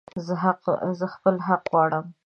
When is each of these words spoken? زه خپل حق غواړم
زه 0.99 1.05
خپل 1.13 1.35
حق 1.47 1.63
غواړم 1.71 2.05